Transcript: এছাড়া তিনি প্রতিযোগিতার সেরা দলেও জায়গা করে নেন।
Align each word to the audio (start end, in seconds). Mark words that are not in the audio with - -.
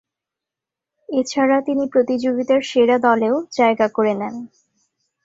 এছাড়া 1.09 1.57
তিনি 1.61 1.83
প্রতিযোগিতার 1.87 2.61
সেরা 2.61 2.97
দলেও 2.99 3.35
জায়গা 3.51 3.87
করে 3.87 4.13
নেন। 4.13 4.35